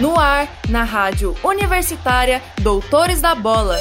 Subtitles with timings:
[0.00, 3.76] No ar, na rádio universitária Doutores da Bola.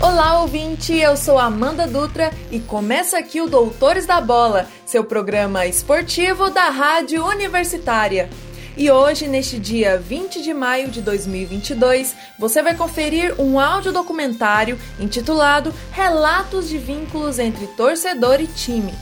[0.00, 0.96] Olá, ouvinte!
[0.96, 6.68] Eu sou Amanda Dutra e começa aqui o Doutores da Bola, seu programa esportivo da
[6.68, 8.30] Rádio Universitária.
[8.76, 15.72] E hoje, neste dia 20 de maio de 2022, você vai conferir um audiodocumentário intitulado
[15.90, 18.92] Relatos de Vínculos entre Torcedor e Time.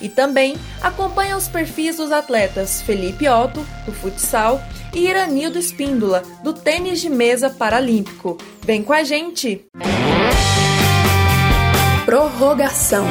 [0.00, 4.60] E também acompanha os perfis dos atletas Felipe Otto, do futsal,
[4.92, 8.36] e Iranildo Espíndola, do tênis de mesa paralímpico.
[8.64, 9.64] Vem com a gente!
[12.04, 13.06] Prorrogação.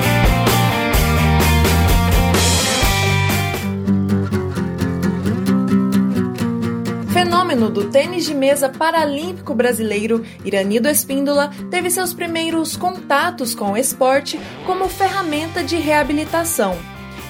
[7.21, 13.77] Fenômeno do tênis de mesa paralímpico brasileiro, Iranido Espíndola teve seus primeiros contatos com o
[13.77, 16.75] esporte como ferramenta de reabilitação.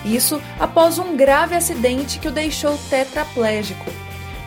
[0.06, 3.92] Isso após um grave acidente que o deixou tetraplégico.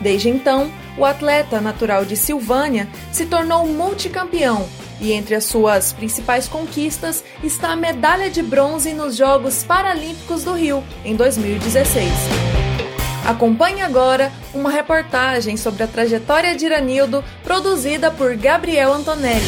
[0.01, 4.67] Desde então, o atleta natural de Silvânia se tornou multicampeão
[4.99, 10.53] e entre as suas principais conquistas está a medalha de bronze nos Jogos Paralímpicos do
[10.53, 12.54] Rio, em 2016.
[13.25, 19.43] Acompanhe agora uma reportagem sobre a trajetória de Iranildo, produzida por Gabriel Antonelli.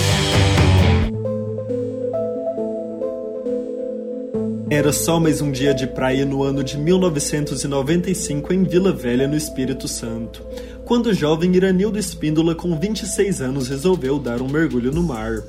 [4.70, 9.38] Era só mais um dia de praia no ano de 1995 em Vila Velha, no
[9.38, 10.44] Espírito Santo
[10.88, 15.44] quando o jovem Iranildo Espíndola, com 26 anos, resolveu dar um mergulho no mar.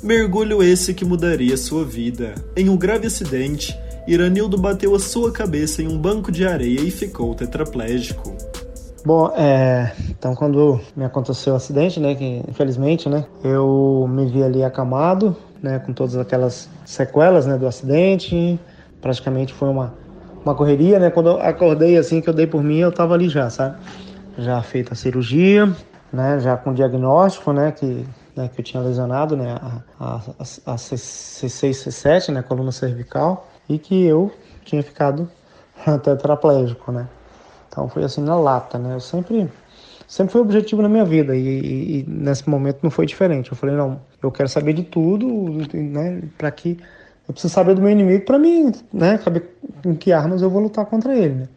[0.00, 2.32] Mergulho esse que mudaria sua vida.
[2.56, 3.76] Em um grave acidente,
[4.12, 8.34] Iranildo bateu a sua cabeça em um banco de areia e ficou tetraplégico.
[9.04, 14.42] Bom, é, então quando me aconteceu o acidente, né, que infelizmente, né, eu me vi
[14.42, 18.58] ali acamado, né, com todas aquelas sequelas, né, do acidente.
[19.00, 19.94] Praticamente foi uma
[20.44, 21.10] uma correria, né?
[21.10, 23.76] Quando eu acordei assim que eu dei por mim, eu tava ali já, sabe?
[24.38, 25.66] já feita a cirurgia,
[26.12, 30.76] né, já com diagnóstico, né, que, né, que eu tinha lesionado, né, a, a, a
[30.76, 34.30] C6, C7, né, coluna cervical, e que eu
[34.64, 35.28] tinha ficado
[36.02, 37.08] tetraplégico, né.
[37.68, 38.94] Então foi assim na lata, né.
[38.94, 39.48] Eu sempre
[40.08, 43.50] sempre foi objetivo na minha vida e, e, e, nesse momento não foi diferente.
[43.50, 45.28] Eu falei não, eu quero saber de tudo,
[45.74, 46.78] né, para que
[47.28, 49.44] eu preciso saber do meu inimigo para mim, né, saber
[49.82, 51.34] com que armas eu vou lutar contra ele.
[51.34, 51.48] Né?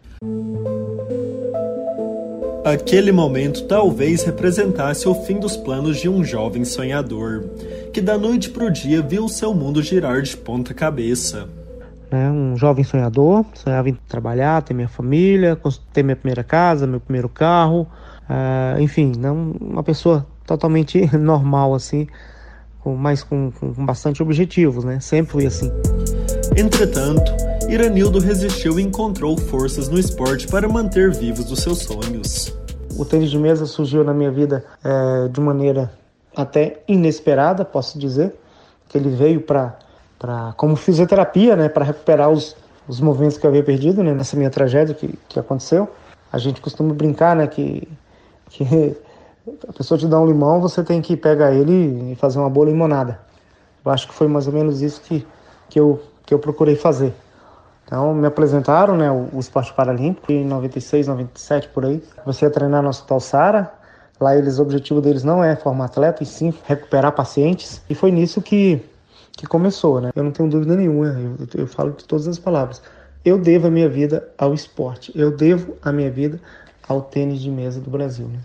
[2.65, 7.45] Aquele momento talvez representasse o fim dos planos de um jovem sonhador,
[7.91, 11.49] que da noite para o dia viu seu mundo girar de ponta cabeça.
[12.11, 15.57] É, um jovem sonhador, sonhava em trabalhar, ter minha família,
[15.93, 17.87] ter minha primeira casa, meu primeiro carro,
[18.29, 22.07] uh, enfim, não uma pessoa totalmente normal assim,
[22.81, 24.99] com, mas com, com, com bastante objetivos, né?
[24.99, 25.71] Sempre fui assim.
[26.57, 27.31] Entretanto,
[27.69, 32.53] Iranildo resistiu e encontrou forças no esporte para manter vivos os seus sonhos.
[32.97, 35.89] O tênis de mesa surgiu na minha vida é, de maneira
[36.35, 38.35] até inesperada, posso dizer,
[38.89, 39.79] que ele veio para
[40.57, 42.55] como fisioterapia, né, para recuperar os,
[42.87, 45.89] os movimentos que eu havia perdido né, nessa minha tragédia que, que aconteceu.
[46.31, 47.87] A gente costuma brincar, né, que,
[48.49, 48.63] que
[49.67, 52.67] a pessoa te dá um limão, você tem que pegar ele e fazer uma boa
[52.67, 53.19] limonada.
[53.83, 55.25] Eu acho que foi mais ou menos isso que,
[55.69, 57.13] que, eu, que eu procurei fazer.
[57.85, 62.01] Então me apresentaram, né, o, o esporte paralímpico em 96, 97 por aí.
[62.23, 63.73] Comecei a treinar no Hospital Sara.
[64.19, 67.81] Lá eles, o objetivo deles não é formar atleta, e sim recuperar pacientes.
[67.89, 68.79] E foi nisso que,
[69.41, 70.11] que começou, né?
[70.15, 72.79] Eu não tenho dúvida nenhuma, eu, eu falo de todas as palavras.
[73.25, 75.11] Eu devo a minha vida ao esporte.
[75.15, 76.39] Eu devo a minha vida
[76.87, 78.39] ao tênis de mesa do Brasil, né?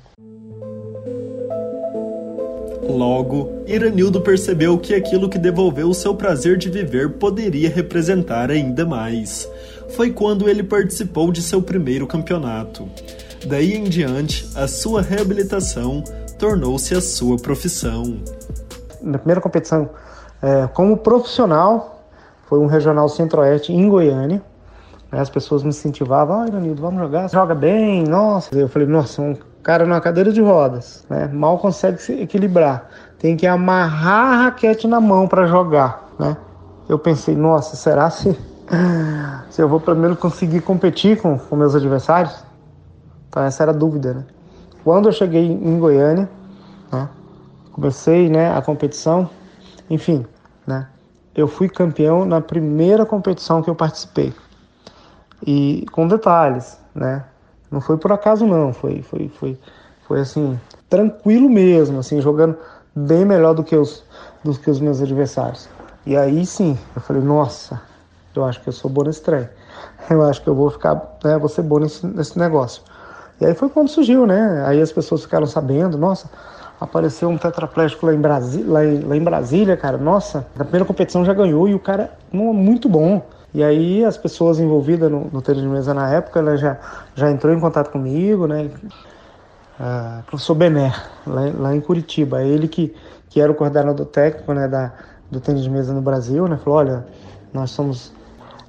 [2.88, 8.86] Logo, Iranildo percebeu que aquilo que devolveu o seu prazer de viver poderia representar ainda
[8.86, 9.46] mais.
[9.90, 12.88] Foi quando ele participou de seu primeiro campeonato.
[13.46, 16.02] Daí em diante, a sua reabilitação
[16.38, 18.18] tornou-se a sua profissão.
[19.02, 19.90] Na primeira competição,
[20.46, 22.04] é, como profissional,
[22.46, 24.40] foi um regional centro-oeste em Goiânia.
[25.10, 28.56] As pessoas me incentivavam, ah, Iranildo, vamos jogar, joga bem, nossa.
[28.56, 31.26] Eu falei, nossa, um cara numa cadeira de rodas, né?
[31.32, 32.88] Mal consegue se equilibrar.
[33.18, 36.36] Tem que amarrar a raquete na mão para jogar, né?
[36.88, 38.38] Eu pensei, nossa, será se,
[39.50, 42.44] se eu vou menos conseguir competir com, com meus adversários?
[43.28, 44.24] Então essa era a dúvida, né?
[44.84, 46.28] Quando eu cheguei em Goiânia,
[46.92, 47.08] né?
[47.72, 49.28] Comecei, né, a competição,
[49.90, 50.24] enfim,
[50.66, 50.88] né?
[51.34, 54.32] Eu fui campeão na primeira competição que eu participei.
[55.46, 57.24] E com detalhes, né?
[57.70, 59.58] Não foi por acaso não, foi foi foi
[60.06, 60.58] foi assim,
[60.88, 62.56] tranquilo mesmo, assim, jogando
[62.94, 64.04] bem melhor do que os
[64.42, 65.68] do que os meus adversários.
[66.06, 67.82] E aí sim, eu falei, nossa,
[68.34, 69.48] eu acho que eu sou bom nesse trem.
[70.08, 72.82] Eu acho que eu vou ficar, né, vou ser bom nesse, nesse negócio.
[73.40, 74.64] E aí foi quando surgiu, né?
[74.66, 76.30] Aí as pessoas ficaram sabendo, nossa,
[76.80, 79.96] apareceu um tetraplégico lá em, Brasília, lá, em, lá em Brasília, cara.
[79.96, 83.22] Nossa, na primeira competição já ganhou e o cara é muito bom.
[83.54, 86.78] E aí as pessoas envolvidas no, no tênis de mesa na época, ela já,
[87.14, 88.70] já entrou em contato comigo, né?
[89.78, 90.92] Uh, professor Bené,
[91.26, 92.94] lá, lá, em Curitiba, ele que,
[93.28, 94.92] que era o coordenador técnico né, da,
[95.30, 96.58] do tênis de mesa no Brasil, né?
[96.62, 97.06] Falou, olha,
[97.52, 98.08] nós somos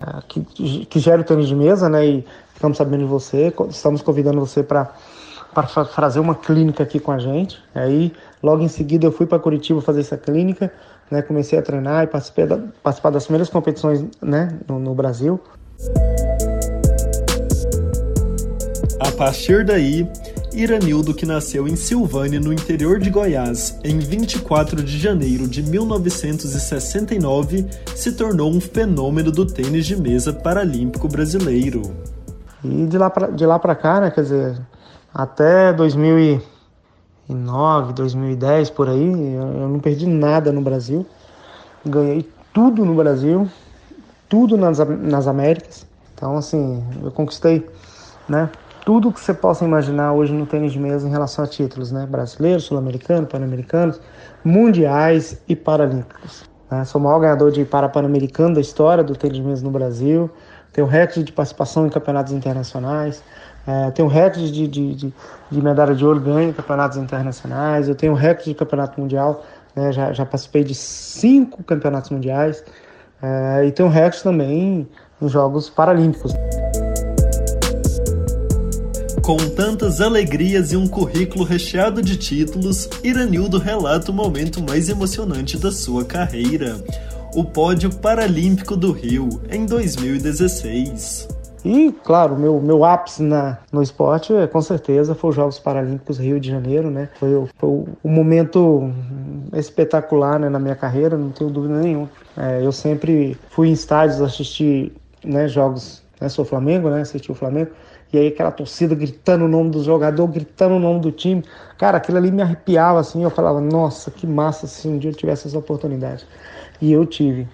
[0.01, 0.41] uh, que,
[0.85, 2.05] que gera o tênis de mesa, né?
[2.05, 4.91] E ficamos sabendo de você, estamos convidando você para
[5.57, 7.57] para fazer uma clínica aqui com a gente.
[7.73, 8.13] Aí,
[8.43, 10.71] logo em seguida, eu fui para Curitiba fazer essa clínica,
[11.09, 11.23] né?
[11.23, 14.55] Comecei a treinar e participei da, participar das primeiras competições, né?
[14.67, 15.41] No, no Brasil.
[18.99, 20.07] A partir daí,
[20.53, 27.65] Iranildo, que nasceu em Silvânia, no interior de Goiás, em 24 de janeiro de 1969,
[27.95, 31.81] se tornou um fenômeno do tênis de mesa paralímpico brasileiro.
[32.63, 34.55] E de lá para cá, né, quer dizer,
[35.17, 41.03] até 2009, 2010 por aí, eu não perdi nada no Brasil.
[41.83, 43.49] Ganhei tudo no Brasil,
[44.29, 45.87] tudo nas, nas Américas.
[46.13, 47.67] Então, assim, eu conquistei,
[48.29, 48.47] né?
[48.85, 52.05] Tudo que você possa imaginar hoje no tênis de mesa em relação a títulos, né?
[52.05, 53.99] Brasileiros, sul-americanos, pan-americanos,
[54.45, 56.47] mundiais e paralímpicos.
[56.69, 56.85] Né?
[56.85, 60.29] Sou o maior ganhador de para-pan-americano da história do tênis de mesa no Brasil.
[60.73, 63.23] Tenho recorde de participação em campeonatos internacionais.
[63.67, 65.13] É, tenho recorde de, de, de,
[65.51, 67.89] de, medalha de ouro ganho em campeonatos internacionais.
[67.89, 69.45] Eu tenho recorde de campeonato mundial.
[69.75, 72.63] Né, já, já participei de cinco campeonatos mundiais.
[73.21, 74.87] É, e tenho recorde também
[75.21, 76.33] em Jogos Paralímpicos.
[79.21, 85.57] Com tantas alegrias e um currículo recheado de títulos, Iranildo relata o momento mais emocionante
[85.57, 86.81] da sua carreira:
[87.35, 91.36] o pódio paralímpico do Rio em 2016.
[91.65, 96.17] E, claro, meu, meu ápice na, no esporte, é, com certeza, foi os Jogos Paralímpicos
[96.17, 97.09] Rio de Janeiro, né?
[97.19, 97.69] Foi, foi
[98.03, 98.91] um momento
[99.53, 102.09] espetacular né, na minha carreira, não tenho dúvida nenhuma.
[102.37, 104.93] É, eu sempre fui em estádios assistir
[105.23, 107.01] né, jogos, né, sou Flamengo, né?
[107.01, 107.71] Assisti o Flamengo.
[108.11, 111.43] E aí aquela torcida gritando o nome do jogador, gritando o nome do time.
[111.77, 115.15] Cara, aquilo ali me arrepiava assim, eu falava, nossa, que massa se um dia eu
[115.15, 116.25] tivesse essa oportunidade.
[116.79, 117.47] E eu tive.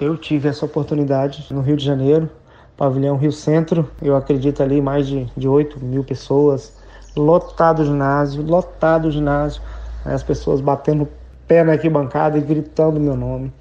[0.00, 2.28] Eu tive essa oportunidade no Rio de Janeiro,
[2.76, 6.72] pavilhão Rio Centro, eu acredito ali mais de, de 8 mil pessoas,
[7.16, 9.62] lotado o ginásio, lotado o ginásio,
[10.04, 11.08] né, as pessoas batendo
[11.48, 13.52] pé na arquibancada e gritando meu nome,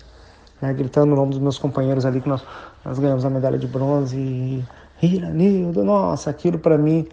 [0.61, 2.43] né, gritando o nome dos meus companheiros ali, que nós,
[2.83, 4.63] nós ganhamos a medalha de bronze, e
[5.01, 7.07] Iranildo, nossa, aquilo para mim,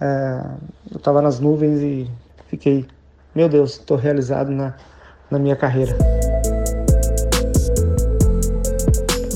[0.00, 0.44] é,
[0.90, 2.10] eu estava nas nuvens e
[2.46, 2.86] fiquei,
[3.34, 4.74] meu Deus, estou realizado na,
[5.30, 5.96] na minha carreira.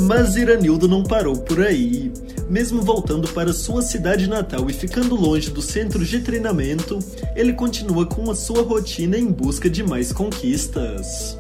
[0.01, 2.12] Mas Iranildo não parou por aí.
[2.53, 6.99] Mesmo voltando para sua cidade natal e ficando longe dos centros de treinamento,
[7.35, 11.39] ele continua com a sua rotina em busca de mais conquistas.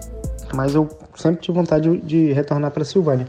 [0.54, 3.28] Mas eu sempre tive vontade de retornar para Silvânia.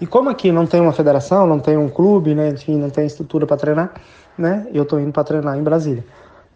[0.00, 3.06] E como aqui não tem uma federação, não tem um clube, né, enfim, não tem
[3.06, 3.94] estrutura para treinar,
[4.36, 6.04] né, eu estou indo para treinar em Brasília.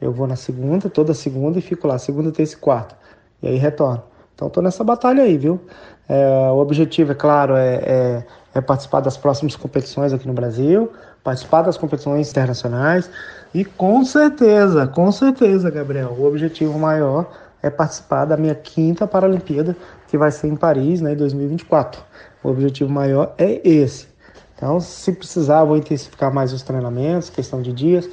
[0.00, 2.98] Eu vou na segunda, toda segunda e fico lá, segunda, terça e quarta.
[3.40, 4.02] E aí retorno.
[4.36, 5.58] Então estou nessa batalha aí, viu?
[6.06, 10.92] É, o objetivo, é claro, é, é, é, participar das próximas competições aqui no Brasil,
[11.24, 13.10] participar das competições internacionais
[13.54, 17.28] e com certeza, com certeza, Gabriel, o objetivo maior
[17.62, 19.74] é participar da minha quinta Paralimpíada,
[20.06, 22.00] que vai ser em Paris, né, em 2024.
[22.44, 24.06] O objetivo maior é esse.
[24.54, 28.08] Então, se precisar, vou intensificar mais os treinamentos, questão de dias,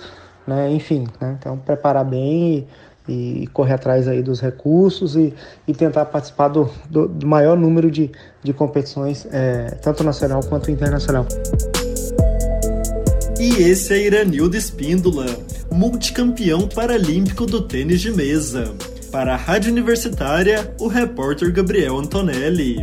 [0.48, 2.68] né, enfim, né, então preparar bem e
[3.08, 5.34] e correr atrás aí dos recursos e,
[5.68, 10.72] e tentar participar do, do, do maior número de, de competições, é, tanto nacional quanto
[10.72, 11.26] internacional.
[13.40, 15.26] E esse é Iranildo Espíndola,
[15.70, 18.74] multicampeão paralímpico do tênis de mesa.
[19.12, 22.78] Para a Rádio Universitária, o repórter Gabriel Antonelli.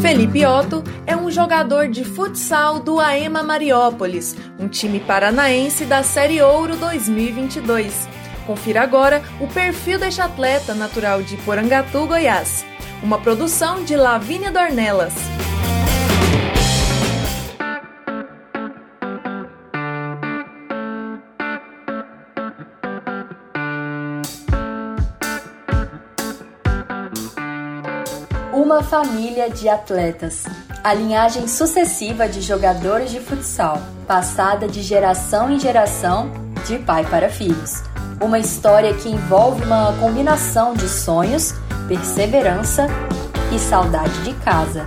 [0.00, 0.84] Felipe Otto
[1.36, 8.08] jogador de futsal do AEMA Mariópolis, um time paranaense da Série Ouro 2022.
[8.46, 12.64] Confira agora o perfil deste atleta natural de Porangatu, Goiás.
[13.02, 15.12] Uma produção de Lavínia Dornelas.
[28.54, 30.46] Uma família de atletas
[30.86, 36.30] a linhagem sucessiva de jogadores de futsal, passada de geração em geração,
[36.64, 37.82] de pai para filhos.
[38.22, 41.52] Uma história que envolve uma combinação de sonhos,
[41.88, 42.86] perseverança
[43.52, 44.86] e saudade de casa.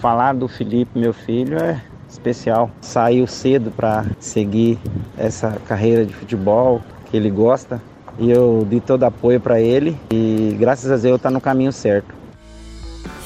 [0.00, 2.68] Falar do Felipe, meu filho, é especial.
[2.80, 4.80] Saiu cedo para seguir
[5.16, 7.80] essa carreira de futebol que ele gosta
[8.18, 12.23] e eu dei todo apoio para ele e graças a Deus está no caminho certo.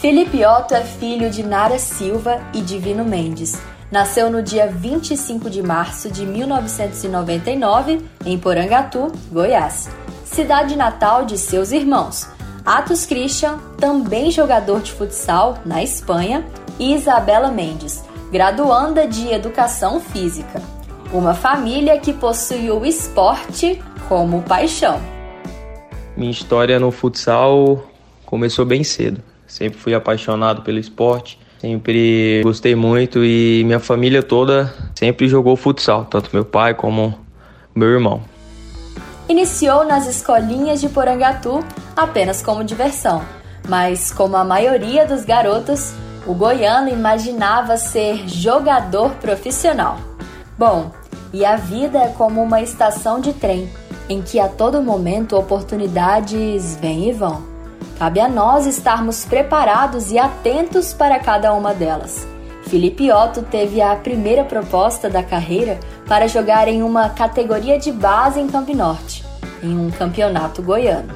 [0.00, 3.60] Felipe Otto é filho de Nara Silva e Divino Mendes.
[3.90, 9.88] Nasceu no dia 25 de março de 1999 em Porangatu, Goiás,
[10.24, 12.28] cidade natal de seus irmãos.
[12.64, 16.46] Atos Christian, também jogador de futsal na Espanha,
[16.78, 20.62] e Isabela Mendes, graduanda de Educação Física.
[21.12, 25.00] Uma família que possui o esporte como paixão.
[26.16, 27.84] Minha história no futsal
[28.24, 29.27] começou bem cedo.
[29.48, 36.04] Sempre fui apaixonado pelo esporte, sempre gostei muito e minha família toda sempre jogou futsal,
[36.04, 37.18] tanto meu pai como
[37.74, 38.22] meu irmão.
[39.28, 41.64] Iniciou nas escolinhas de Porangatu
[41.96, 43.22] apenas como diversão,
[43.68, 45.92] mas como a maioria dos garotos,
[46.26, 49.98] o goiano imaginava ser jogador profissional.
[50.58, 50.90] Bom,
[51.32, 53.68] e a vida é como uma estação de trem
[54.08, 57.57] em que a todo momento oportunidades vêm e vão.
[57.98, 62.28] Cabe a nós estarmos preparados e atentos para cada uma delas.
[62.62, 68.38] Felipe Otto teve a primeira proposta da carreira para jogar em uma categoria de base
[68.38, 69.24] em Campo Norte,
[69.60, 71.12] em um campeonato goiano.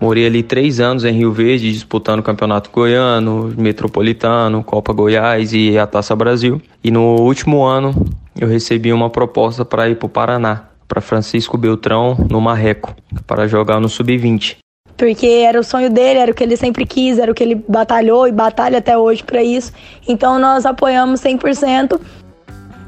[0.00, 5.78] Morei ali três anos em Rio Verde, disputando o Campeonato Goiano, Metropolitano, Copa Goiás e
[5.78, 6.60] a Taça Brasil.
[6.82, 7.94] E no último ano
[8.38, 12.94] eu recebi uma proposta para ir para o Paraná, para Francisco Beltrão, no Marreco,
[13.26, 14.63] para jogar no Sub-20.
[14.96, 17.56] Porque era o sonho dele, era o que ele sempre quis, era o que ele
[17.68, 19.72] batalhou e batalha até hoje para isso.
[20.06, 22.00] Então nós apoiamos 100%.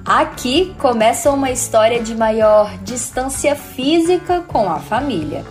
[0.04, 5.44] Aqui começa uma história de maior distância física com a família.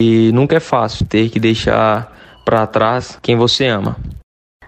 [0.00, 2.10] E nunca é fácil ter que deixar
[2.46, 3.96] para trás quem você ama.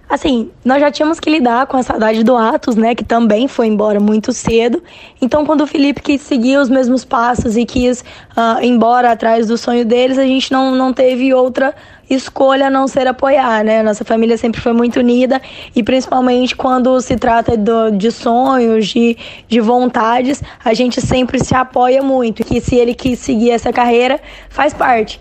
[0.09, 3.67] Assim, nós já tínhamos que lidar com a saudade do Atos, né, que também foi
[3.67, 4.83] embora muito cedo.
[5.21, 8.03] Então, quando o Felipe quis seguir os mesmos passos e quis
[8.37, 11.75] uh, embora atrás do sonho deles, a gente não, não teve outra
[12.09, 13.83] escolha a não ser apoiar, né?
[13.83, 15.41] Nossa família sempre foi muito unida
[15.75, 19.17] e principalmente quando se trata do, de sonhos, de,
[19.49, 22.45] de vontades, a gente sempre se apoia muito.
[22.45, 24.21] Que se ele quis seguir essa carreira,
[24.51, 25.21] faz parte.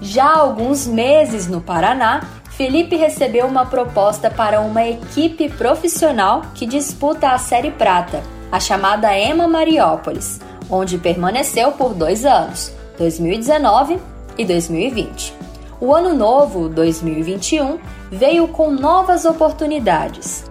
[0.00, 2.22] Já há alguns meses no Paraná,
[2.56, 9.14] Felipe recebeu uma proposta para uma equipe profissional que disputa a Série Prata, a chamada
[9.14, 13.98] Ema Mariópolis, onde permaneceu por dois anos, 2019
[14.38, 15.34] e 2020.
[15.78, 17.78] O ano novo, 2021,
[18.10, 20.50] veio com novas oportunidades.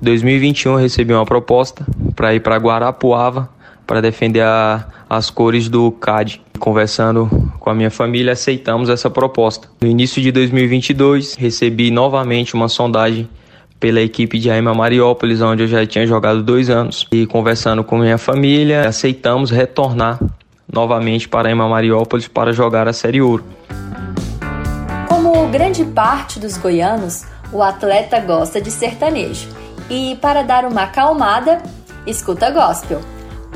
[0.00, 3.50] 2021 recebi uma proposta para ir para Guarapuava
[3.84, 6.40] para defender a, as cores do CAD.
[6.60, 7.26] Conversando
[7.58, 9.66] com a minha família, aceitamos essa proposta.
[9.80, 13.26] No início de 2022, recebi novamente uma sondagem
[13.80, 17.08] pela equipe de Aima Mariópolis, onde eu já tinha jogado dois anos.
[17.10, 20.20] E conversando com minha família, aceitamos retornar
[20.70, 23.42] novamente para Aima Mariópolis para jogar a Série Ouro.
[25.08, 29.48] Como grande parte dos goianos, o atleta gosta de sertanejo.
[29.88, 31.62] E para dar uma acalmada,
[32.06, 33.00] escuta gospel.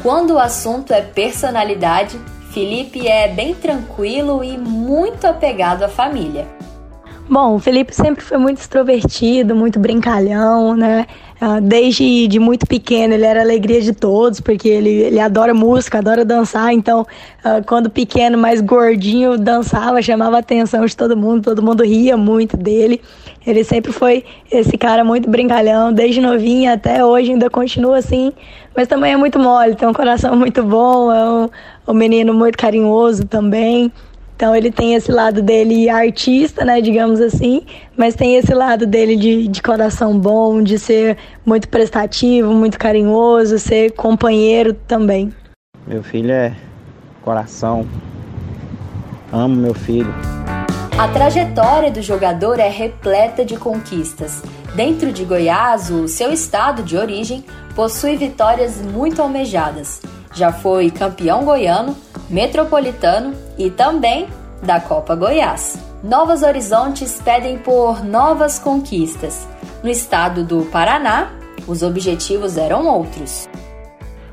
[0.02, 2.18] Quando o assunto é personalidade,
[2.54, 6.46] Felipe é bem tranquilo e muito apegado à família.
[7.28, 11.04] Bom, o Felipe sempre foi muito extrovertido, muito brincalhão, né?
[11.46, 15.98] Ah, desde de muito pequeno ele era alegria de todos, porque ele, ele adora música,
[15.98, 16.72] adora dançar.
[16.72, 17.06] Então,
[17.44, 22.16] ah, quando pequeno, mais gordinho, dançava, chamava a atenção de todo mundo, todo mundo ria
[22.16, 22.98] muito dele.
[23.46, 28.32] Ele sempre foi esse cara muito brincalhão, desde novinho até hoje, ainda continua assim
[28.76, 31.48] mas também é muito mole, tem um coração muito bom, é um,
[31.86, 33.92] um menino muito carinhoso também.
[34.37, 37.62] Então ele tem esse lado dele artista, né, digamos assim,
[37.97, 43.59] mas tem esse lado dele de, de coração bom, de ser muito prestativo, muito carinhoso,
[43.59, 45.33] ser companheiro também.
[45.87, 46.53] Meu filho é
[47.23, 47.87] coração.
[49.33, 50.12] Amo meu filho.
[50.99, 54.43] A trajetória do jogador é repleta de conquistas.
[54.75, 60.00] Dentro de Goiás, o seu estado de origem, possui vitórias muito almejadas.
[60.35, 61.97] Já foi campeão goiano,
[62.29, 64.26] metropolitano e também
[64.62, 65.79] da Copa Goiás.
[66.03, 69.47] Novos horizontes pedem por novas conquistas.
[69.83, 71.31] No estado do Paraná,
[71.67, 73.49] os objetivos eram outros.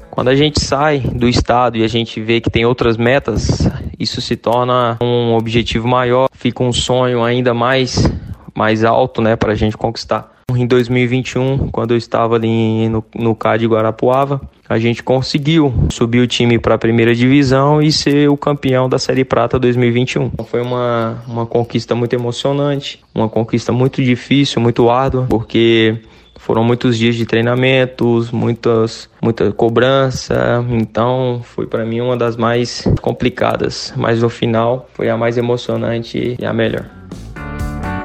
[0.10, 4.20] Quando a gente sai do estado e a gente vê que tem outras metas, isso
[4.20, 8.12] se torna um objetivo maior, fica um sonho ainda mais
[8.54, 10.31] mais alto, né, para a gente conquistar.
[10.58, 16.28] Em 2021, quando eu estava ali no, no CAD Guarapuava, a gente conseguiu subir o
[16.28, 20.32] time para a primeira divisão e ser o campeão da Série Prata 2021.
[20.34, 25.98] Então, foi uma, uma conquista muito emocionante, uma conquista muito difícil, muito árdua, porque
[26.42, 32.88] foram muitos dias de treinamentos, muitas, muita cobrança, então foi para mim uma das mais
[33.02, 36.86] complicadas, mas no final foi a mais emocionante e a melhor.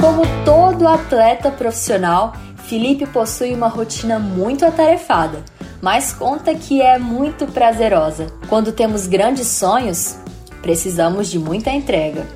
[0.01, 2.33] Como todo atleta profissional,
[2.65, 5.39] Felipe possui uma rotina muito atarefada,
[5.81, 8.27] mas conta que é muito prazerosa.
[8.49, 10.17] Quando temos grandes sonhos,
[10.61, 12.27] precisamos de muita entrega.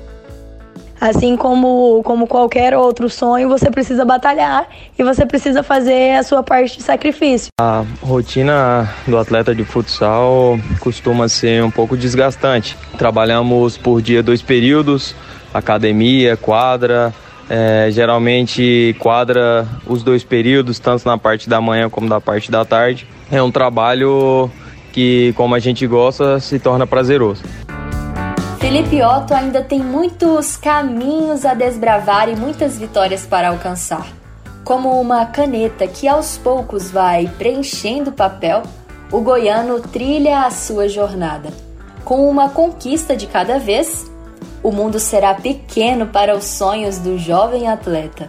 [1.01, 6.43] Assim como, como qualquer outro sonho, você precisa batalhar e você precisa fazer a sua
[6.43, 7.49] parte de sacrifício.
[7.59, 12.77] A rotina do atleta de futsal costuma ser um pouco desgastante.
[12.99, 15.15] Trabalhamos por dia dois períodos,
[15.51, 17.11] academia, quadra,
[17.53, 22.63] é, geralmente quadra os dois períodos, tanto na parte da manhã como na parte da
[22.63, 23.05] tarde.
[23.29, 24.49] É um trabalho
[24.93, 27.43] que, como a gente gosta, se torna prazeroso.
[28.57, 34.07] Felipe Otto ainda tem muitos caminhos a desbravar e muitas vitórias para alcançar.
[34.63, 38.63] Como uma caneta que aos poucos vai preenchendo papel,
[39.11, 41.49] o goiano trilha a sua jornada.
[42.05, 44.10] Com uma conquista de cada vez,
[44.63, 48.27] o mundo será pequeno para os sonhos do jovem atleta.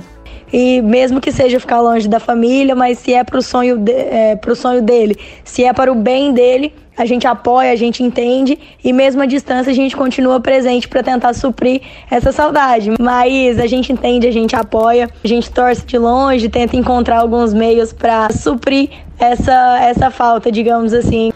[0.52, 3.92] E mesmo que seja ficar longe da família, mas se é para o sonho, de,
[3.92, 8.58] é, sonho dele, se é para o bem dele, a gente apoia, a gente entende
[8.84, 12.90] e mesmo à distância a gente continua presente para tentar suprir essa saudade.
[13.00, 17.54] Mas a gente entende, a gente apoia, a gente torce de longe, tenta encontrar alguns
[17.54, 21.32] meios para suprir essa, essa falta, digamos assim.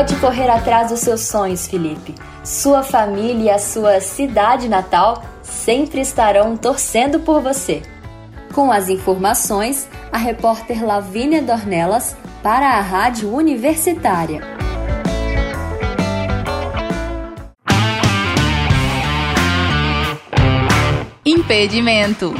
[0.00, 2.14] Pode correr atrás dos seus sonhos, Felipe.
[2.42, 7.82] Sua família e a sua cidade natal sempre estarão torcendo por você.
[8.54, 14.40] Com as informações, a repórter Lavínia Dornelas para a Rádio Universitária.
[21.26, 22.32] Impedimento.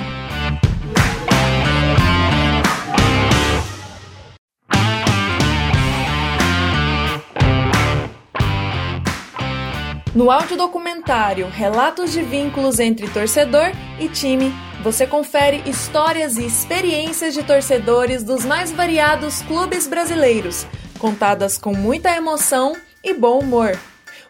[10.13, 13.71] No audiodocumentário Relatos de Vínculos entre Torcedor
[14.01, 20.67] e Time, você confere histórias e experiências de torcedores dos mais variados clubes brasileiros,
[20.99, 23.79] contadas com muita emoção e bom humor.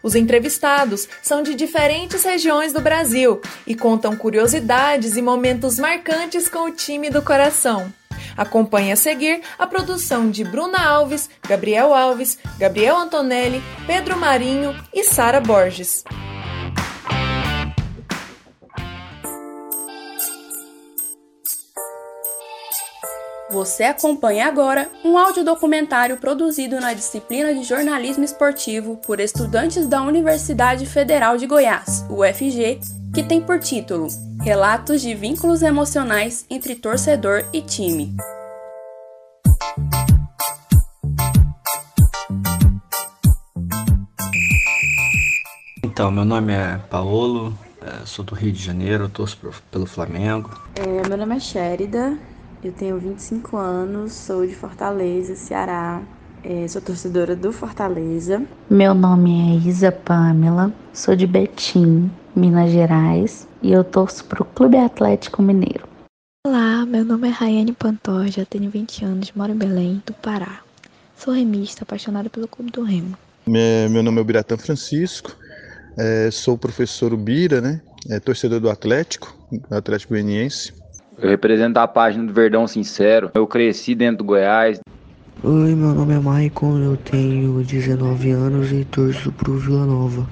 [0.03, 6.65] Os entrevistados são de diferentes regiões do Brasil e contam curiosidades e momentos marcantes com
[6.65, 7.91] o time do coração.
[8.37, 15.03] Acompanhe a seguir a produção de Bruna Alves, Gabriel Alves, Gabriel Antonelli, Pedro Marinho e
[15.03, 16.03] Sara Borges.
[23.51, 30.85] Você acompanha agora um audiodocumentário produzido na disciplina de jornalismo esportivo por estudantes da Universidade
[30.85, 32.79] Federal de Goiás, UFG,
[33.13, 34.07] que tem por título
[34.41, 38.15] Relatos de vínculos emocionais entre torcedor e time.
[45.83, 49.37] Então, meu nome é Paolo, é, sou do Rio de Janeiro, torço
[49.69, 50.49] pelo Flamengo.
[50.75, 52.17] É, meu nome é Sherida,
[52.63, 56.01] eu tenho 25 anos, sou de Fortaleza, Ceará.
[56.43, 58.43] É, sou torcedora do Fortaleza.
[58.69, 64.45] Meu nome é Isa Pamela, sou de Betim, Minas Gerais, e eu torço para o
[64.45, 65.87] Clube Atlético Mineiro.
[66.45, 70.61] Olá, meu nome é Rayane Pantoja, tenho 20 anos, moro em Belém, do Pará.
[71.15, 73.15] Sou remista, apaixonada pelo Clube do Remo.
[73.45, 75.35] Meu nome é Biratã Francisco,
[75.97, 77.81] é, sou professor Ubira, né?
[78.09, 80.80] É, torcedor do Atlético, do Atlético Goianiense.
[81.21, 83.29] Eu represento a página do Verdão Sincero.
[83.35, 84.79] Eu cresci dentro do Goiás.
[85.43, 90.27] Oi, meu nome é Maicon, eu tenho 19 anos e torço pro Vila Nova.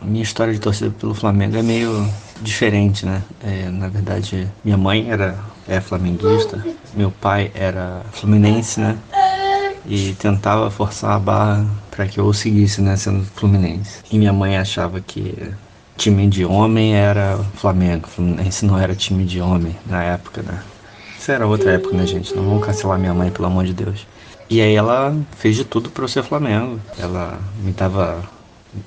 [0.00, 2.08] Minha história de torcida pelo Flamengo é meio
[2.40, 3.22] diferente, né?
[3.42, 8.98] É, na verdade, minha mãe era é flamenguista, meu pai era fluminense, né?
[9.86, 12.96] E tentava forçar a barra para que eu o seguisse, né?
[12.96, 14.02] Sendo fluminense.
[14.10, 15.52] E minha mãe achava que
[15.96, 20.62] time de homem era Flamengo, Fluminense não era time de homem na época, né?
[21.18, 22.34] Isso era outra época, né, gente?
[22.34, 24.06] Não vamos cancelar minha mãe, pelo amor de Deus.
[24.50, 26.78] E aí ela fez de tudo para eu ser Flamengo.
[26.98, 28.22] Ela me dava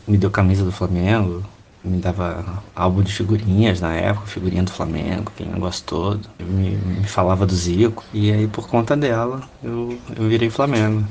[0.08, 1.44] me deu camisa do Flamengo,
[1.84, 6.30] me dava álbum de figurinhas na época, figurinha do Flamengo, aquele negócio todo.
[6.40, 8.04] Me, me falava do Zico.
[8.14, 11.06] E aí, por conta dela, eu, eu virei Flamengo.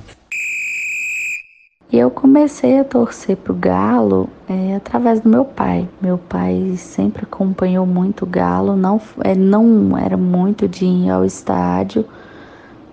[1.92, 5.88] E eu comecei a torcer pro Galo é, através do meu pai.
[6.03, 11.25] Meu pai sempre acompanhou muito o Galo, não, é, não era muito de ir ao
[11.25, 12.05] estádio,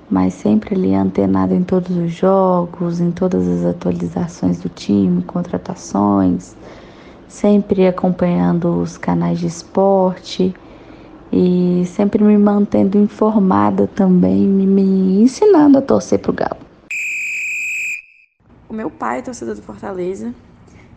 [0.08, 6.56] mas sempre ali antenado em todos os jogos, em todas as atualizações do time, contratações,
[7.28, 10.54] sempre acompanhando os canais de esporte
[11.32, 16.73] e sempre me mantendo informada também, me, me ensinando a torcer pro Galo.
[18.74, 20.34] O meu pai é torcedor do Fortaleza.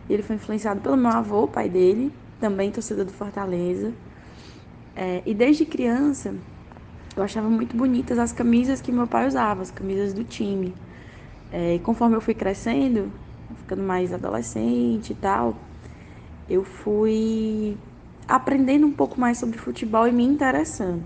[0.09, 3.93] Ele foi influenciado pelo meu avô, o pai dele, também torcedor do Fortaleza.
[4.95, 6.33] É, e desde criança,
[7.15, 10.73] eu achava muito bonitas as camisas que meu pai usava, as camisas do time.
[11.51, 13.11] É, e conforme eu fui crescendo,
[13.57, 15.55] ficando mais adolescente e tal,
[16.49, 17.77] eu fui
[18.27, 21.03] aprendendo um pouco mais sobre futebol e me interessando.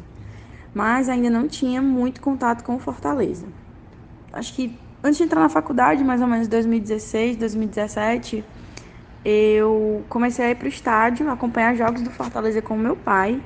[0.73, 3.45] Mas ainda não tinha muito contato com o Fortaleza.
[4.31, 8.43] Acho que antes de entrar na faculdade, mais ou menos 2016, 2017,
[9.23, 13.41] eu comecei a ir para o estádio, acompanhar jogos do Fortaleza com meu pai.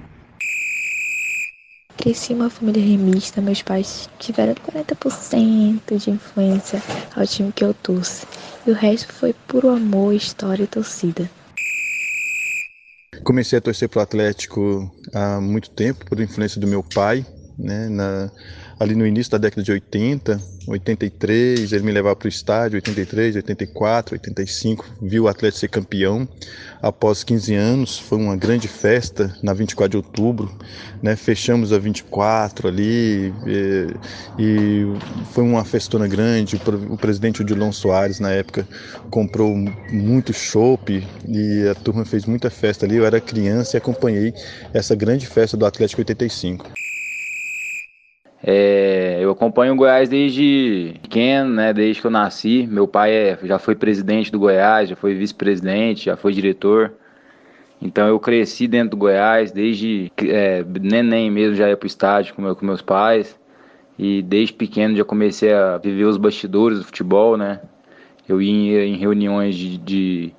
[1.98, 6.82] Cresci em uma família remista, meus pais tiveram 40% de influência
[7.16, 8.28] ao time que eu torço.
[8.66, 11.30] E o resto foi puro amor, história e torcida.
[13.24, 17.26] Comecei a torcer para o Atlético há muito tempo, por influência do meu pai,
[17.58, 18.30] né, na,
[18.80, 23.38] ali no início da década de 80, 83, ele me levava para o estádio, 83,
[23.38, 26.28] 84, 85, viu o Atlético ser campeão.
[26.82, 30.52] Após 15 anos, foi uma grande festa na 24 de outubro,
[31.02, 31.16] né?
[31.16, 33.88] Fechamos a 24 ali e,
[34.38, 34.86] e
[35.32, 36.60] foi uma festona grande.
[36.90, 38.68] O, presidente Odilon Soares, na época,
[39.10, 42.98] comprou muito chopp e a turma fez muita festa ali.
[42.98, 44.34] Eu era criança e acompanhei
[44.74, 46.85] essa grande festa do Atlético 85.
[48.48, 51.74] É, eu acompanho o Goiás desde pequeno, né?
[51.74, 52.68] Desde que eu nasci.
[52.70, 56.94] Meu pai é, já foi presidente do Goiás, já foi vice-presidente, já foi diretor.
[57.82, 62.44] Então eu cresci dentro do Goiás, desde é, neném mesmo já ia pro estádio com,
[62.44, 63.36] meu, com meus pais.
[63.98, 67.62] E desde pequeno já comecei a viver os bastidores do futebol, né?
[68.30, 70.34] Eu ia em reuniões de, de,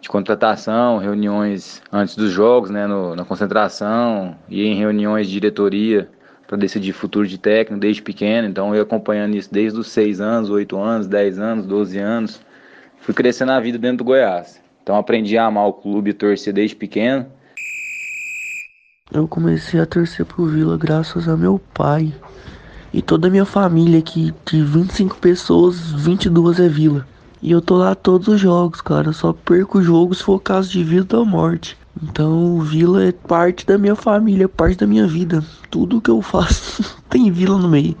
[0.00, 2.88] de contratação, reuniões antes dos jogos, né?
[2.88, 6.08] No, na concentração, ia em reuniões de diretoria
[6.54, 8.46] para decidir futuro de técnico desde pequeno.
[8.46, 12.40] Então eu acompanhando isso desde os 6 anos, 8 anos, 10 anos, 12 anos.
[13.00, 14.62] Fui crescendo a vida dentro do Goiás.
[14.82, 17.26] Então aprendi a amar o clube e torcer desde pequeno.
[19.12, 22.14] Eu comecei a torcer pro Vila graças a meu pai.
[22.92, 27.04] E toda a minha família, que de 25 pessoas, 22 é Vila.
[27.42, 29.08] E eu tô lá todos os jogos, cara.
[29.08, 31.76] Eu só perco o jogo se for caso de vida ou morte.
[32.02, 35.44] Então, Vila é parte da minha família, parte da minha vida.
[35.70, 37.96] Tudo que eu faço tem Vila no meio.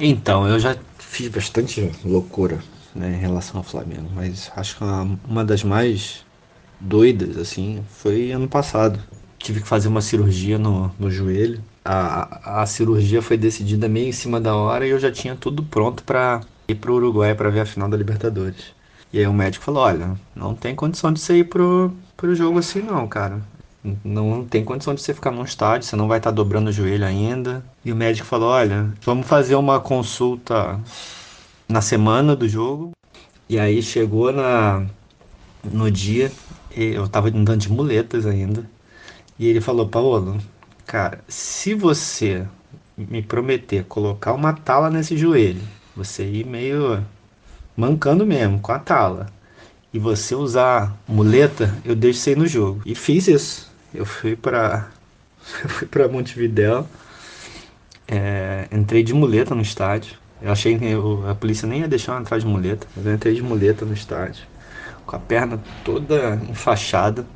[0.00, 2.58] Então, eu já fiz bastante loucura
[2.94, 4.84] né, em relação ao Flamengo, mas acho que
[5.28, 6.24] uma, das mais
[6.80, 8.98] doidas, assim, foi ano passado.
[9.38, 11.60] Tive que fazer uma cirurgia no, no joelho.
[11.84, 15.34] A, a, a cirurgia foi decidida meio em cima da hora e eu já tinha
[15.34, 18.76] tudo pronto para ir pro Uruguai para ver a final da Libertadores.
[19.12, 22.58] E aí o médico falou, olha, não tem condição de você ir pro, pro jogo
[22.58, 23.40] assim não, cara.
[24.04, 26.72] Não tem condição de você ficar num estádio, você não vai estar tá dobrando o
[26.72, 27.64] joelho ainda.
[27.82, 30.78] E o médico falou, olha, vamos fazer uma consulta
[31.66, 32.92] na semana do jogo.
[33.48, 34.86] E aí chegou na
[35.64, 36.30] no dia,
[36.70, 38.68] eu tava andando de muletas ainda.
[39.38, 40.38] E ele falou, Paulo,
[40.86, 42.46] cara, se você
[42.96, 45.62] me prometer colocar uma tala nesse joelho
[45.98, 47.04] você ir meio
[47.76, 49.26] mancando mesmo, com a tala.
[49.92, 52.82] E você usar muleta, eu deixo você ir no jogo.
[52.86, 53.70] E fiz isso.
[53.92, 54.88] Eu fui para
[55.64, 56.86] eu fui para Montevidéu.
[58.06, 60.16] É, entrei de muleta no estádio.
[60.40, 63.12] Eu achei que eu, a polícia nem ia deixar eu entrar de muleta, mas eu
[63.12, 64.44] entrei de muleta no estádio,
[65.04, 67.26] com a perna toda enfaixada,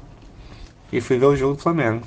[0.93, 2.07] e fui ver o jogo do Flamengo.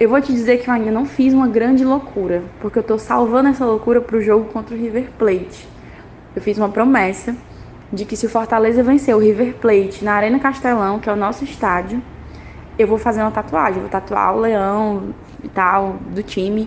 [0.00, 2.96] Eu vou te dizer que eu ainda não fiz uma grande loucura, porque eu tô
[2.96, 5.68] salvando essa loucura pro jogo contra o River Plate.
[6.34, 7.36] Eu fiz uma promessa
[7.92, 11.16] de que se o Fortaleza vencer o River Plate na Arena Castelão, que é o
[11.16, 12.02] nosso estádio,
[12.78, 16.66] eu vou fazer uma tatuagem, vou tatuar o leão e tal do time.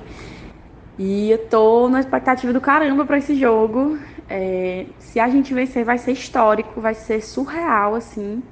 [0.99, 3.97] E eu tô na expectativa do caramba para esse jogo.
[4.29, 8.43] É, se a gente vencer, vai ser histórico, vai ser surreal, assim.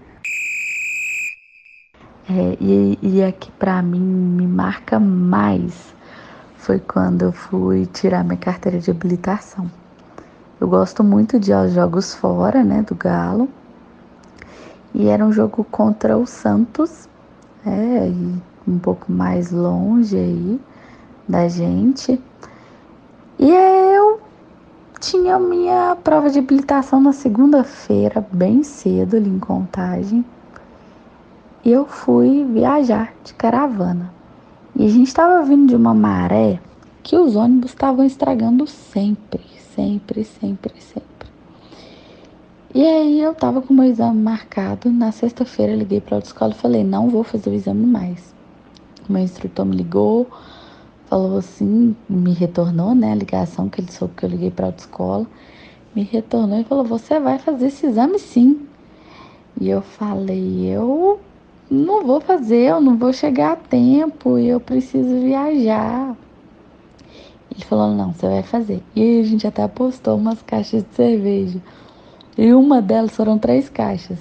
[2.34, 5.94] É, e, e a que para mim me marca mais
[6.56, 9.70] foi quando eu fui tirar minha carteira de habilitação.
[10.58, 13.50] Eu gosto muito de jogos fora, né, do Galo.
[14.94, 17.10] E era um jogo contra o Santos,
[17.66, 20.60] é, e um pouco mais longe aí
[21.28, 22.18] da gente.
[25.02, 30.24] tinha minha prova de habilitação na segunda-feira, bem cedo ali em Contagem.
[31.64, 34.12] Eu fui viajar de caravana.
[34.76, 36.60] E a gente estava vindo de uma maré
[37.04, 39.42] que os ônibus estavam estragando sempre,
[39.76, 41.30] sempre, sempre, sempre.
[42.74, 44.90] E aí eu tava com o meu exame marcado.
[44.90, 48.34] Na sexta-feira liguei para a autoescola e falei, não vou fazer o exame mais.
[49.08, 50.28] O meu instrutor me ligou,
[51.06, 54.70] falou assim, me retornou, né, a ligação que ele soube que eu liguei para a
[54.70, 55.28] autoescola.
[55.94, 58.66] Me retornou e falou, você vai fazer esse exame sim.
[59.60, 61.20] E eu falei, eu
[61.72, 66.18] não vou fazer, eu não vou chegar a tempo, eu preciso viajar.
[67.50, 68.84] Ele falou, não, você vai fazer.
[68.94, 71.62] E aí a gente até apostou umas caixas de cerveja.
[72.38, 74.20] E uma delas foram três caixas.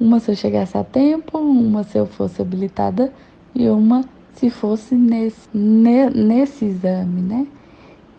[0.00, 3.12] Uma se eu chegasse a tempo, uma se eu fosse habilitada
[3.54, 7.46] e uma se fosse nesse, ne, nesse exame, né?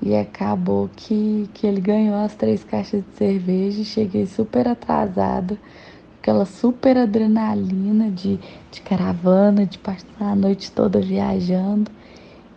[0.02, 5.58] E acabou que, que ele ganhou as três caixas de cerveja e cheguei super atrasada,
[6.22, 8.40] aquela super adrenalina de,
[8.72, 11.90] de caravana, de passar a noite toda viajando.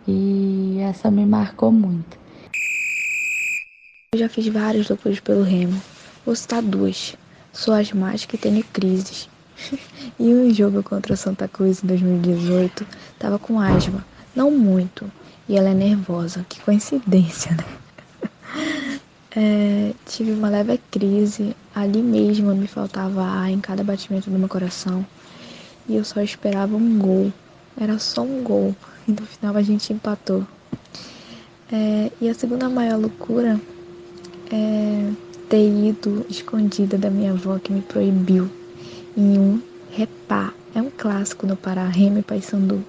[0.07, 2.19] E essa me marcou muito.
[4.13, 5.81] Eu já fiz várias loucuras pelo remo.
[6.25, 7.15] Vou citar duas.
[7.53, 9.29] Sou asmática e tenho crises.
[10.19, 12.85] e um jogo contra Santa Cruz em 2018
[13.17, 14.05] tava com asma.
[14.35, 15.09] Não muito.
[15.47, 16.45] E ela é nervosa.
[16.49, 17.82] Que coincidência, né?
[19.35, 21.55] É, tive uma leve crise.
[21.73, 25.05] Ali mesmo me faltava ar em cada batimento do meu coração.
[25.87, 27.33] E eu só esperava um gol.
[27.79, 28.75] Era só um gol.
[29.07, 30.45] E no final a gente empatou.
[31.71, 33.59] É, e a segunda maior loucura
[34.51, 35.11] é
[35.49, 38.49] ter ido escondida da minha avó que me proibiu
[39.17, 40.53] em um repá.
[40.75, 42.83] É um clássico no Pará, Remy Paysandu.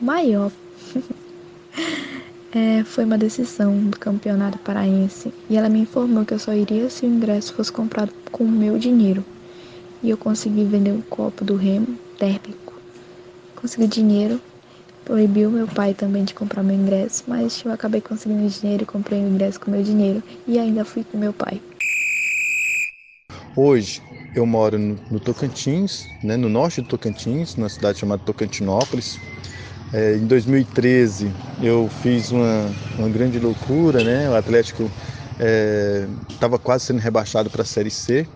[0.00, 0.50] Maior.
[2.54, 6.88] é, foi uma decisão do campeonato paraense e ela me informou que eu só iria
[6.90, 9.24] se o ingresso fosse comprado com o meu dinheiro.
[10.02, 12.74] E eu consegui vender um copo do Remo térmico.
[13.56, 14.40] Consegui dinheiro
[15.10, 19.20] proibiu meu pai também de comprar meu ingresso, mas eu acabei conseguindo dinheiro e comprei
[19.20, 21.60] o ingresso com meu dinheiro e ainda fui com meu pai.
[23.56, 24.00] Hoje
[24.36, 29.18] eu moro no, no Tocantins, né, no norte do Tocantins, numa cidade chamada Tocantinópolis.
[29.92, 34.28] É, em 2013 eu fiz uma, uma grande loucura, né?
[34.28, 34.90] O Atlético
[36.28, 38.26] estava é, quase sendo rebaixado para a Série C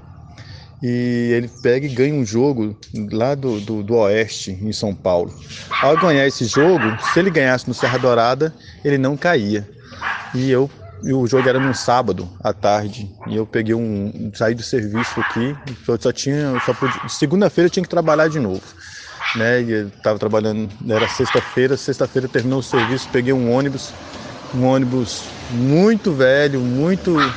[0.83, 2.77] e ele pega e ganha um jogo
[3.13, 5.33] lá do, do, do, Oeste, em São Paulo.
[5.81, 9.69] Ao ganhar esse jogo, se ele ganhasse no Serra Dourada, ele não caía.
[10.35, 10.69] E eu
[11.03, 15.21] e o jogo era num sábado à tarde e eu peguei um saí do serviço
[15.21, 16.75] aqui só, só tinha só
[17.09, 18.63] segunda-feira eu tinha que trabalhar de novo
[19.35, 23.93] né eu tava trabalhando era sexta-feira sexta-feira terminou o serviço peguei um ônibus
[24.55, 27.33] um ônibus muito velho muito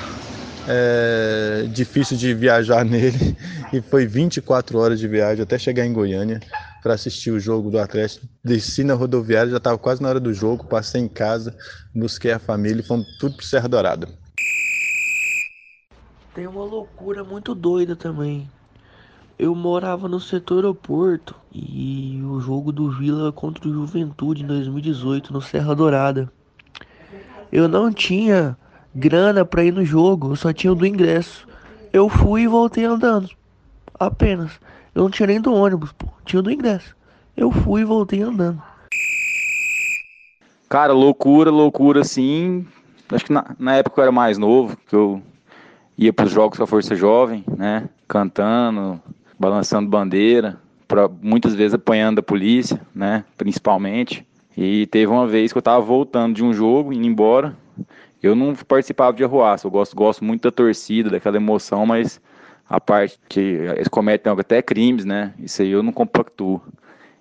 [0.69, 3.37] é, difícil de viajar nele
[3.71, 6.41] e foi 24 horas de viagem até chegar em Goiânia
[6.83, 8.27] para assistir o jogo do Atlético.
[8.43, 11.55] Desci na rodoviária, já estava quase na hora do jogo, passei em casa,
[11.95, 14.07] busquei a família e fomos tudo para Serra Dourada.
[16.33, 18.47] Tem uma loucura muito doida também.
[19.39, 25.31] Eu morava no setor aeroporto e o jogo do Vila contra o Juventude em 2018
[25.31, 26.31] no Serra Dourada.
[27.51, 28.57] Eu não tinha
[28.95, 31.47] grana para ir no jogo, eu só tinha o do ingresso.
[31.93, 33.29] Eu fui e voltei andando.
[33.99, 34.59] Apenas.
[34.95, 36.07] Eu não tinha nem do ônibus, pô.
[36.25, 36.95] Tinha do ingresso.
[37.35, 38.59] Eu fui e voltei andando.
[40.67, 42.65] Cara, loucura, loucura, sim.
[43.09, 45.21] Acho que na, na época eu era mais novo, que eu
[45.95, 47.87] ia para os jogos com a Força Jovem, né?
[48.07, 48.99] Cantando,
[49.39, 53.23] balançando bandeira, pra, muitas vezes apanhando a polícia, né?
[53.37, 54.25] Principalmente.
[54.55, 57.55] E teve uma vez que eu tava voltando de um jogo, indo embora,
[58.21, 62.19] eu não participava de arruaça, eu gosto, gosto muito da torcida, daquela emoção, mas
[62.67, 65.33] a parte que eles cometem até crimes, né?
[65.39, 66.61] Isso aí eu não compactuo.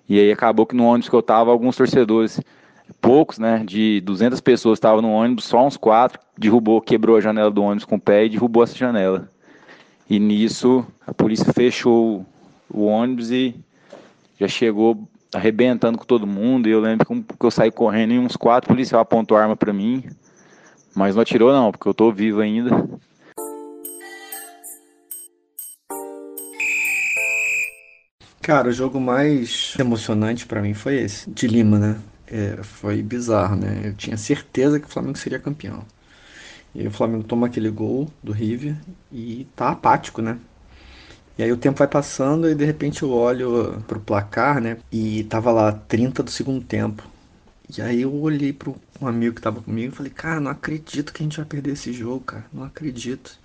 [0.09, 2.41] E aí acabou que no ônibus que eu tava, alguns torcedores,
[2.99, 3.63] poucos, né?
[3.65, 7.85] De 200 pessoas estavam no ônibus, só uns quatro derrubou, quebrou a janela do ônibus
[7.85, 9.29] com o pé e derrubou essa janela.
[10.09, 12.25] E nisso a polícia fechou
[12.69, 13.55] o ônibus e
[14.39, 16.67] já chegou arrebentando com todo mundo.
[16.67, 20.03] E eu lembro que eu saí correndo e uns quatro policiais apontou arma para mim.
[20.95, 22.71] Mas não atirou não, porque eu tô vivo ainda.
[28.41, 31.99] Cara, o jogo mais emocionante para mim foi esse, de Lima, né?
[32.25, 33.81] É, foi bizarro, né?
[33.83, 35.83] Eu tinha certeza que o Flamengo seria campeão.
[36.77, 38.75] E o Flamengo toma aquele gol do River
[39.11, 40.37] e tá apático, né?
[41.35, 44.77] E aí o tempo vai passando e de repente eu olho pro placar, né?
[44.91, 47.01] E tava lá 30 do segundo tempo.
[47.75, 51.11] E aí eu olhei pro, um amigo que tava comigo, eu falei, cara, não acredito
[51.11, 53.39] que a gente vai perder esse jogo, cara, não acredito.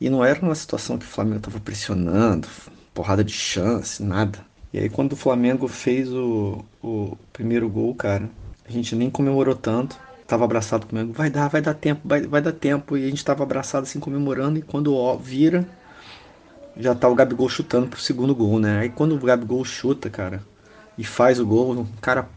[0.00, 2.48] E não era uma situação que o Flamengo tava pressionando,
[2.94, 4.38] porrada de chance, nada.
[4.72, 8.30] E aí quando o Flamengo fez o, o primeiro gol, cara,
[8.66, 9.98] a gente nem comemorou tanto.
[10.30, 12.96] Tava abraçado comigo, vai dar, vai dar tempo, vai, vai dar tempo.
[12.96, 14.60] E a gente tava abraçado assim comemorando.
[14.60, 15.66] E quando ó, vira,
[16.76, 18.78] já tá o Gabigol chutando pro segundo gol, né?
[18.78, 20.40] Aí quando o Gabigol chuta, cara,
[20.96, 22.28] e faz o gol, o cara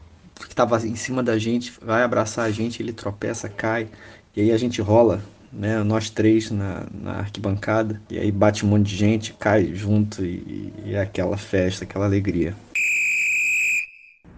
[0.49, 3.88] que tava em cima da gente vai abraçar a gente, ele tropeça, cai.
[4.36, 5.84] E aí a gente rola, né?
[5.84, 8.01] Nós três na, na arquibancada.
[8.10, 12.06] E aí bate um monte de gente, cai junto e, e é aquela festa, aquela
[12.06, 12.56] alegria.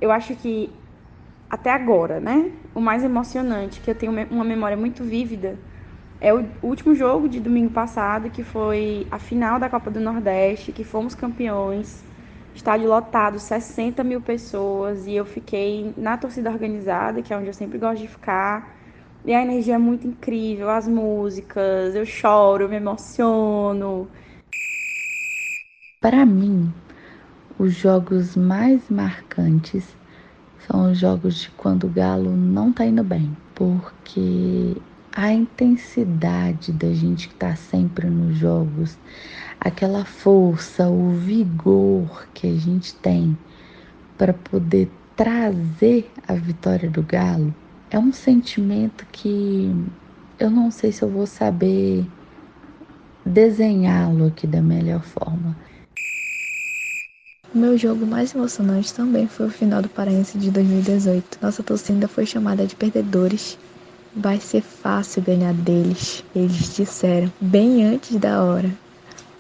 [0.02, 0.70] Eu acho que
[1.56, 2.52] até agora, né?
[2.74, 5.58] O mais emocionante, que eu tenho uma memória muito vívida,
[6.20, 10.72] é o último jogo de domingo passado, que foi a final da Copa do Nordeste,
[10.72, 12.04] que fomos campeões.
[12.54, 17.54] Estádio lotado, 60 mil pessoas, e eu fiquei na torcida organizada, que é onde eu
[17.54, 18.76] sempre gosto de ficar.
[19.26, 24.08] E a energia é muito incrível, as músicas, eu choro, eu me emociono.
[26.02, 26.72] Para mim,
[27.58, 29.96] os jogos mais marcantes
[30.68, 34.76] são os jogos de quando o Galo não tá indo bem, porque
[35.16, 38.98] a intensidade da gente que tá sempre nos jogos,
[39.60, 43.38] aquela força, o vigor que a gente tem
[44.18, 47.54] para poder trazer a vitória do Galo,
[47.90, 49.74] é um sentimento que
[50.38, 52.06] eu não sei se eu vou saber
[53.26, 55.56] desenhá-lo aqui da melhor forma.
[57.56, 61.38] O meu jogo mais emocionante também foi o final do Paraense de 2018.
[61.42, 63.58] Nossa torcida foi chamada de perdedores.
[64.14, 68.70] Vai ser fácil ganhar deles, eles disseram, bem antes da hora.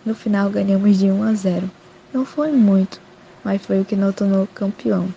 [0.05, 1.69] No final ganhamos de 1 a 0.
[2.13, 3.01] Não foi muito,
[3.43, 5.09] mas foi o que nos tornou campeão.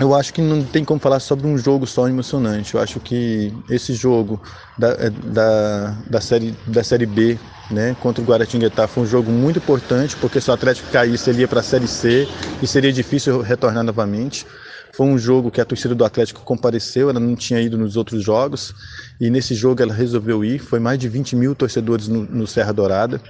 [0.00, 2.74] Eu acho que não tem como falar sobre um jogo só emocionante.
[2.74, 4.40] Eu acho que esse jogo
[4.78, 7.38] da, é, da, da, série, da série B
[7.70, 11.40] né, contra o Guaratinguetá foi um jogo muito importante, porque se o Atlético caísse, ele
[11.40, 12.26] ia para a Série C
[12.62, 14.46] e seria difícil retornar novamente.
[14.94, 18.22] Foi um jogo que a torcida do Atlético compareceu, ela não tinha ido nos outros
[18.22, 18.74] jogos,
[19.18, 20.58] e nesse jogo ela resolveu ir.
[20.58, 23.20] Foi mais de 20 mil torcedores no, no Serra Dourada,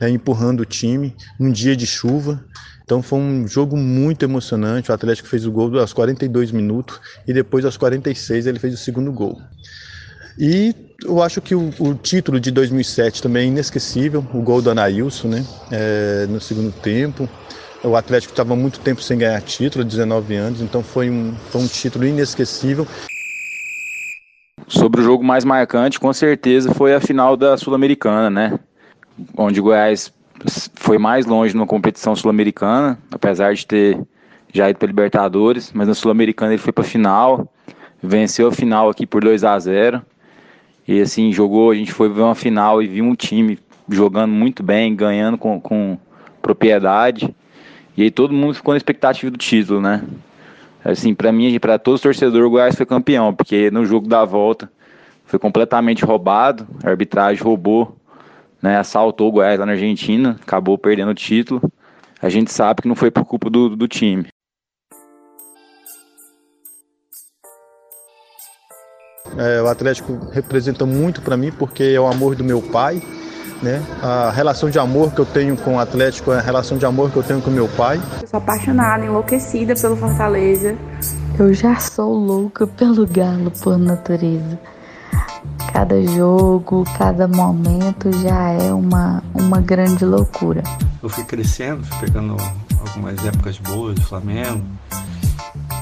[0.00, 2.44] né, empurrando o time, num dia de chuva.
[2.84, 4.90] Então foi um jogo muito emocionante.
[4.90, 8.76] O Atlético fez o gol aos 42 minutos e depois aos 46 ele fez o
[8.76, 9.40] segundo gol.
[10.38, 14.70] E eu acho que o, o, título de 2007 também é inesquecível, o gol do
[14.70, 17.28] Anailson, né, é, no segundo tempo.
[17.84, 21.66] O Atlético estava muito tempo sem ganhar título, 19 anos, então foi um, foi um
[21.66, 22.86] título inesquecível.
[24.68, 28.58] Sobre o jogo mais marcante, com certeza foi a final da Sul-Americana, né?
[29.36, 30.12] Onde o Goiás
[30.74, 34.00] foi mais longe numa competição sul-americana, apesar de ter
[34.52, 37.50] já ido para Libertadores, mas na Sul-Americana ele foi para a final,
[38.02, 40.02] venceu a final aqui por 2 a 0
[40.86, 44.62] e assim, jogou, a gente foi ver uma final e viu um time jogando muito
[44.62, 45.96] bem, ganhando com, com
[46.40, 47.34] propriedade.
[47.96, 50.02] E aí todo mundo ficou na expectativa do título, né?
[50.84, 54.24] Assim, para mim para todos os torcedores, o Goiás foi campeão, porque no jogo da
[54.24, 54.70] volta
[55.24, 57.96] foi completamente roubado, a arbitragem roubou,
[58.62, 61.60] né, assaltou o Goiás lá na Argentina, acabou perdendo o título.
[62.20, 64.28] A gente sabe que não foi por culpa do, do time.
[69.36, 73.02] É, o Atlético representa muito para mim porque é o amor do meu pai,
[73.62, 73.82] né?
[74.02, 77.10] A relação de amor que eu tenho com o Atlético é a relação de amor
[77.10, 78.00] que eu tenho com meu pai.
[78.20, 80.76] Eu sou apaixonada, enlouquecida pelo Fortaleza.
[81.38, 84.60] Eu já sou louca pelo Galo por natureza.
[85.72, 90.62] Cada jogo, cada momento já é uma, uma grande loucura.
[91.02, 92.36] Eu fui crescendo, fui pegando
[92.78, 94.62] algumas épocas boas do Flamengo.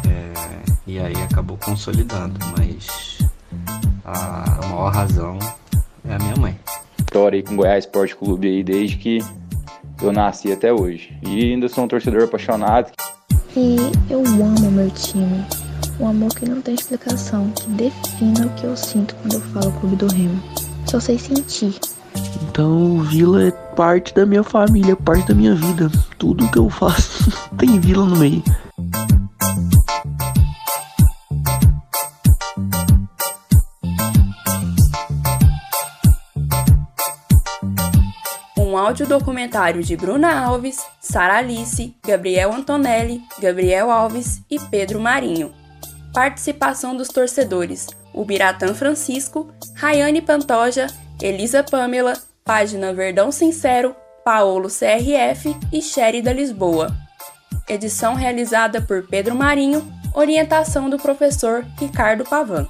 [0.08, 0.32] É,
[0.86, 3.18] e aí acabou consolidando, mas
[4.04, 5.38] a maior razão
[6.08, 6.58] é a minha mãe.
[6.98, 9.18] História aí com o Goiás Esporte Clube aí desde que
[10.00, 11.18] eu nasci até hoje.
[11.22, 12.92] E ainda sou um torcedor apaixonado.
[13.56, 13.76] E
[14.08, 15.44] eu amo meu time.
[16.00, 19.70] Um amor que não tem explicação, que defina o que eu sinto quando eu falo
[19.80, 20.42] Clube do Remo.
[20.86, 21.78] Só sei sentir.
[22.42, 25.90] Então, Vila é parte da minha família, parte da minha vida.
[26.18, 28.42] Tudo que eu faço tem Vila no meio.
[38.56, 45.59] um audiodocumentário de Bruna Alves, Sara Alice, Gabriel Antonelli, Gabriel Alves e Pedro Marinho.
[46.12, 50.88] Participação dos torcedores: Ubiratã Francisco, Rayane Pantoja,
[51.22, 53.94] Elisa Pamela, Página Verdão Sincero,
[54.24, 56.92] Paolo CRF e Sherida Lisboa.
[57.68, 62.66] Edição realizada por Pedro Marinho, orientação do professor Ricardo Pavan.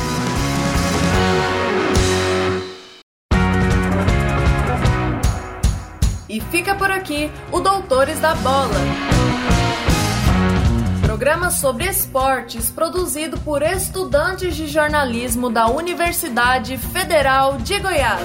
[6.30, 8.76] E fica por aqui o Doutores da Bola.
[11.01, 18.22] Programa sobre esportes produzido por estudantes de jornalismo da Universidade Federal de Goiás.